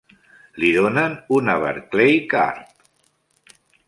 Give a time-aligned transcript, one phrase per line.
[0.61, 2.73] Li donen una Barclaycard.